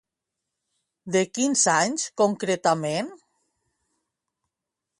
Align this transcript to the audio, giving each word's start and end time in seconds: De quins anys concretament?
De 1.15 1.21
quins 1.37 1.65
anys 1.73 2.07
concretament? 2.21 3.13